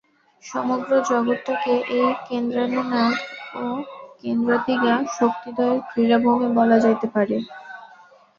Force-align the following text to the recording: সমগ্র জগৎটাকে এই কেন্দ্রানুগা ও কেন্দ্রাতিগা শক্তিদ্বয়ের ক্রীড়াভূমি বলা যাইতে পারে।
সমগ্র 0.43 0.91
জগৎটাকে 1.09 1.73
এই 1.97 2.09
কেন্দ্রানুগা 2.27 3.03
ও 3.55 3.63
কেন্দ্রাতিগা 4.21 4.93
শক্তিদ্বয়ের 5.17 5.79
ক্রীড়াভূমি 5.89 6.47
বলা 6.57 6.77
যাইতে 6.79 7.07
পারে। 7.15 7.35